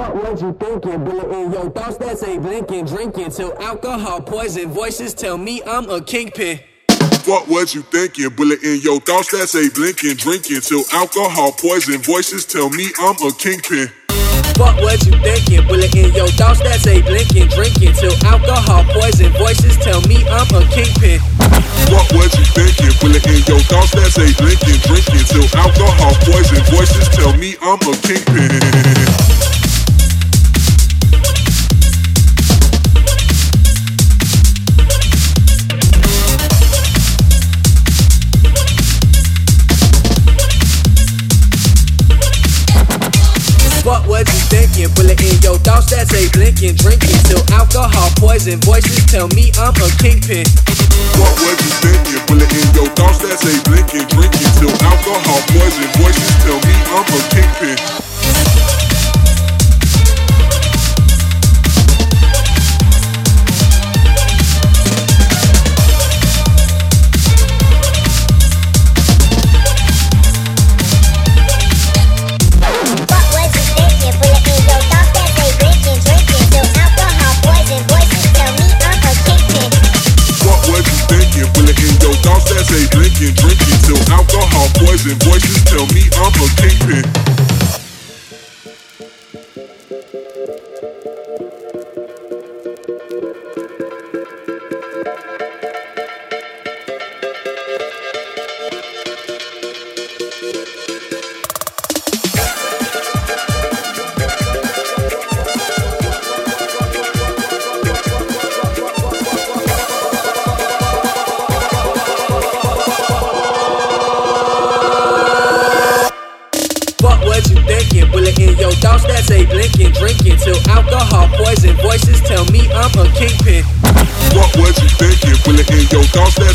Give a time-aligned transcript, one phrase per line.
[0.00, 1.04] What was you thinking?
[1.04, 5.90] Bullet in your thoughts that say blinking, drinking till alcohol poison voices tell me I'm
[5.90, 6.58] a kingpin.
[7.28, 8.30] What was you thinking?
[8.32, 13.12] Bullet in your thoughts that say blinking, drinking till alcohol poison voices tell me I'm
[13.20, 13.92] a kingpin.
[14.56, 15.68] What was you thinking?
[15.68, 20.48] Bullet in your thoughts that say blinking, drinking till alcohol poison voices tell me I'm
[20.56, 21.20] a kingpin.
[21.92, 22.96] What was you thinking?
[23.04, 27.84] Bullet in your thoughts that say blinking, drinking till alcohol poison voices tell me I'm
[27.84, 29.49] a kingpin.
[46.20, 50.44] Thoughts blinking, drinking till alcohol poison voices tell me I'm a kingpin.
[51.16, 52.20] What was you thinking?
[52.26, 57.08] Bullet in your thoughts that say blinking, drinking till alcohol poison voices tell me I'm
[57.08, 58.09] a kingpin.
[82.30, 87.49] Thoughts that say blinking, drinking till alcohol poison voices tell me I'm a kingpin.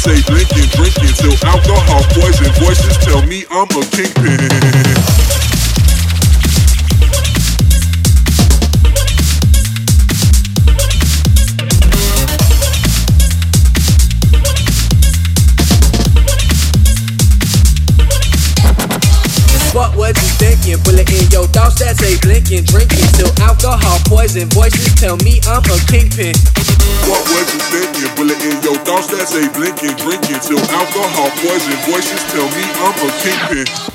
[0.06, 4.38] Say blinking, drinking till alcohol poison voices tell me I'm a kingpin.
[19.74, 20.78] What was you thinking?
[20.84, 25.66] Bullet in your thoughts that say blinking, drinking till alcohol poison voices tell me I'm
[25.66, 26.36] a kingpin.
[27.10, 28.16] What was you thinking?
[28.16, 32.94] Bullet in your thoughts that say blinking, drinking till alcohol poison voices tell me I'm
[33.02, 33.95] a kingpin.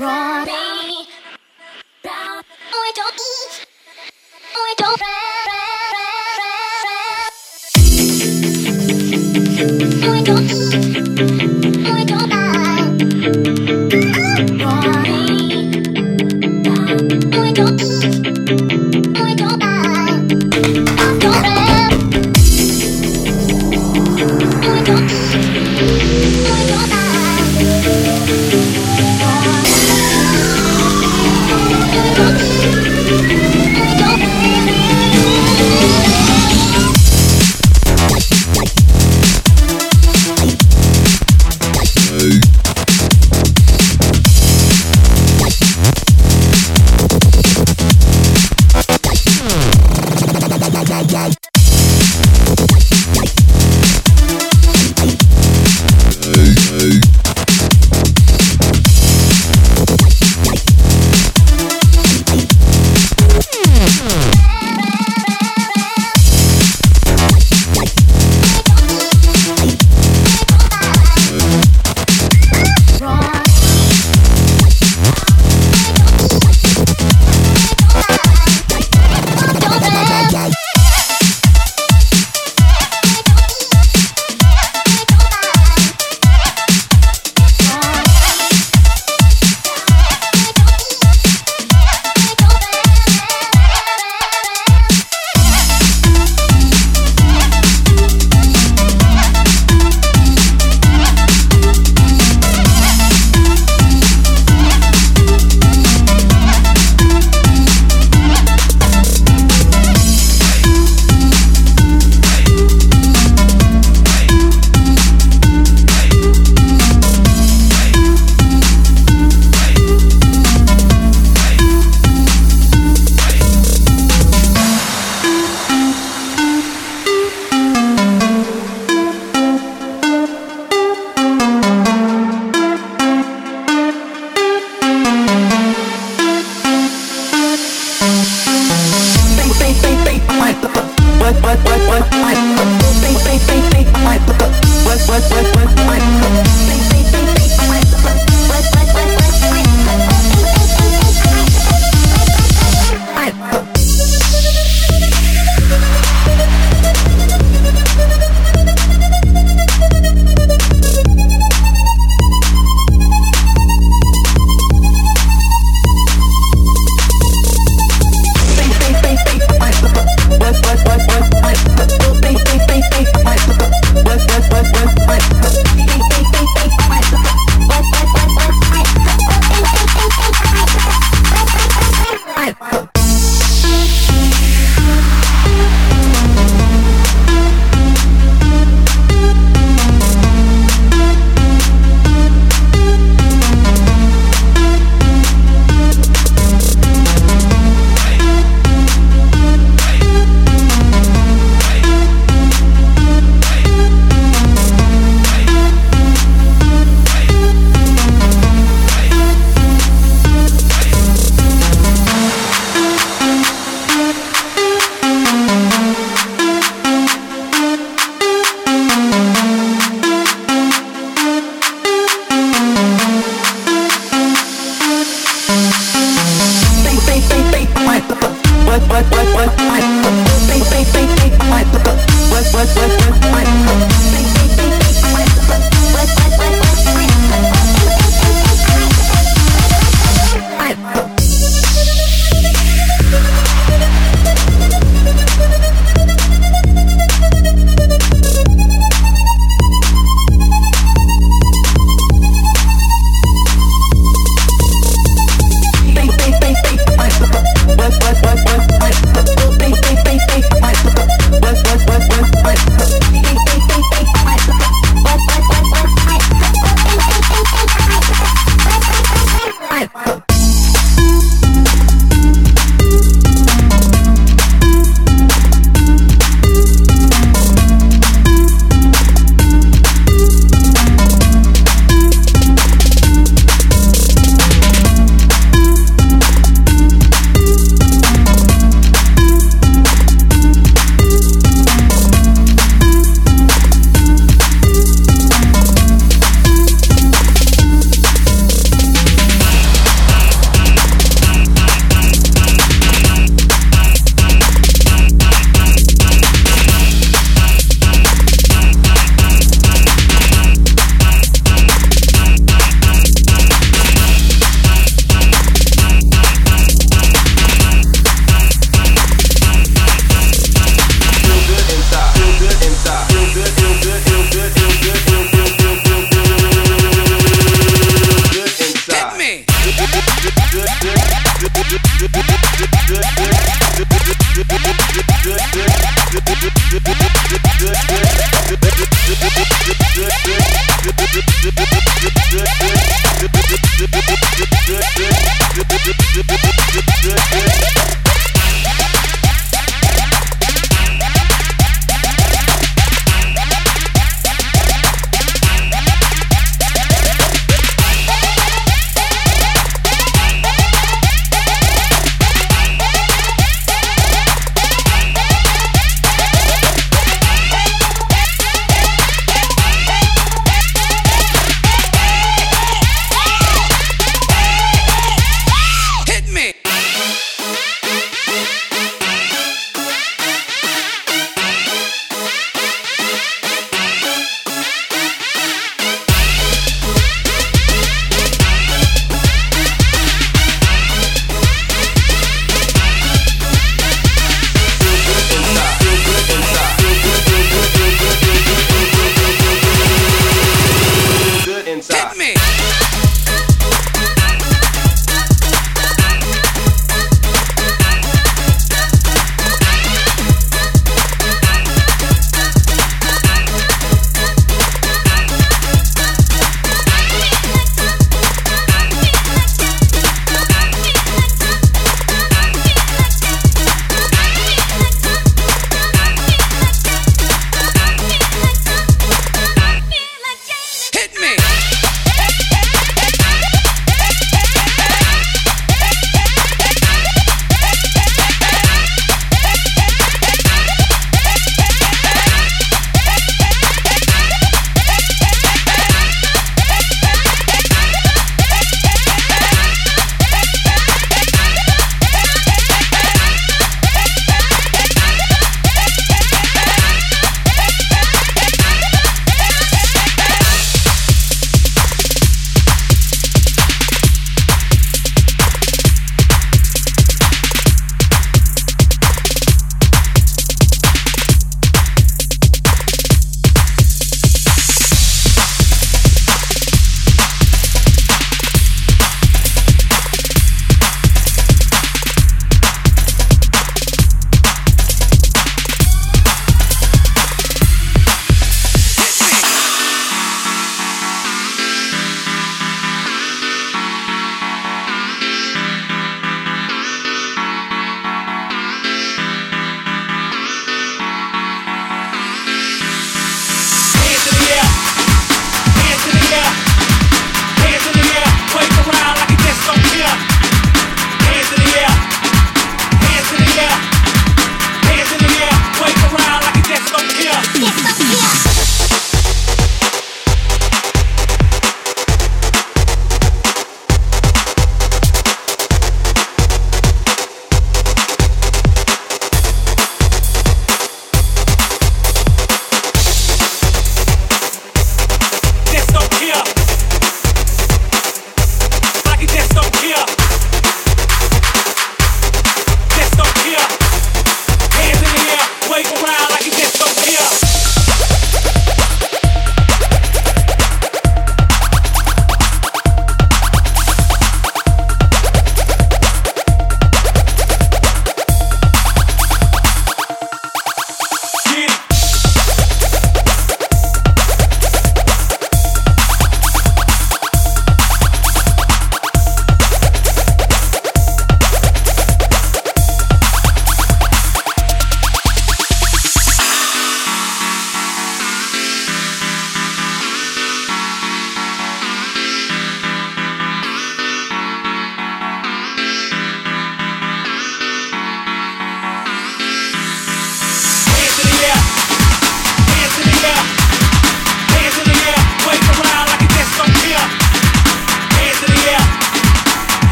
[0.00, 0.33] Wrong.